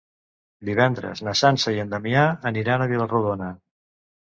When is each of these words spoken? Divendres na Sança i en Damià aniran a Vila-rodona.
Divendres 0.69 1.21
na 1.27 1.35
Sança 1.43 1.75
i 1.77 1.79
en 1.85 1.93
Damià 1.93 2.25
aniran 2.53 2.87
a 2.87 2.91
Vila-rodona. 2.95 3.55